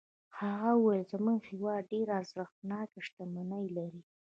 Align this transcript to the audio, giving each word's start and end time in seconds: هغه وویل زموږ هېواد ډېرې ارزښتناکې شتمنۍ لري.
هغه 0.39 0.69
وویل 0.75 1.03
زموږ 1.13 1.39
هېواد 1.51 1.89
ډېرې 1.91 2.11
ارزښتناکې 2.19 2.99
شتمنۍ 3.07 3.65
لري. 3.77 4.01